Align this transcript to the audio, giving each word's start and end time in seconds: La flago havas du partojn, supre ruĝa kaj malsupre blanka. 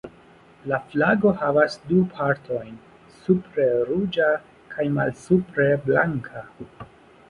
La 0.69 0.79
flago 0.93 1.33
havas 1.41 1.75
du 1.91 1.99
partojn, 2.15 2.73
supre 3.19 3.69
ruĝa 3.93 4.33
kaj 4.75 4.91
malsupre 5.01 5.73
blanka. 5.89 6.49